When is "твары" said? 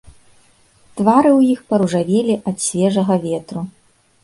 1.01-1.29